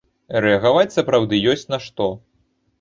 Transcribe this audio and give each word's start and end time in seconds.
Рэагаваць 0.45 0.95
сапраўды 0.97 1.43
ёсць 1.53 1.69
на 1.75 1.83
што. 1.87 2.11